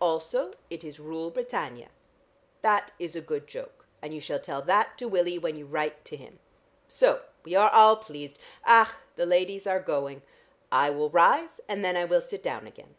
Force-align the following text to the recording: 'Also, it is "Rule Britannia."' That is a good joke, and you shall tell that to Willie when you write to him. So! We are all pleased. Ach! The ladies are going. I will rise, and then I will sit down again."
'Also, 0.00 0.52
it 0.70 0.84
is 0.84 1.00
"Rule 1.00 1.28
Britannia."' 1.28 1.88
That 2.62 2.92
is 3.00 3.16
a 3.16 3.20
good 3.20 3.48
joke, 3.48 3.84
and 4.00 4.14
you 4.14 4.20
shall 4.20 4.38
tell 4.38 4.62
that 4.62 4.96
to 4.98 5.08
Willie 5.08 5.38
when 5.40 5.56
you 5.56 5.66
write 5.66 6.04
to 6.04 6.16
him. 6.16 6.38
So! 6.88 7.22
We 7.42 7.56
are 7.56 7.68
all 7.70 7.96
pleased. 7.96 8.38
Ach! 8.64 8.92
The 9.16 9.26
ladies 9.26 9.66
are 9.66 9.80
going. 9.80 10.22
I 10.70 10.88
will 10.90 11.10
rise, 11.10 11.60
and 11.68 11.84
then 11.84 11.96
I 11.96 12.04
will 12.04 12.20
sit 12.20 12.44
down 12.44 12.68
again." 12.68 12.94